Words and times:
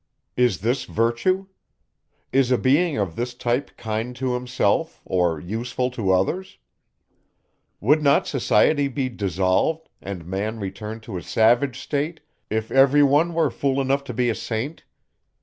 Is 0.35 0.61
this 0.61 0.85
virtue? 0.85 1.45
Is 2.31 2.49
a 2.49 2.57
being 2.57 2.97
of 2.97 3.15
this 3.15 3.35
type, 3.35 3.77
kind 3.77 4.15
to 4.15 4.33
himself, 4.33 4.99
or 5.05 5.39
useful 5.39 5.91
to 5.91 6.09
others? 6.11 6.57
Would 7.79 8.01
not 8.01 8.25
society 8.25 8.87
be 8.87 9.09
dissolved, 9.09 9.89
and 10.01 10.25
man 10.25 10.59
return 10.59 11.01
to 11.01 11.17
a 11.17 11.21
savage 11.21 11.79
state, 11.79 12.19
if 12.49 12.71
every 12.71 13.03
one 13.03 13.35
were 13.35 13.51
fool 13.51 13.79
enough 13.79 14.03
to 14.05 14.13
be 14.15 14.27
a 14.31 14.33
Saint? 14.33 14.83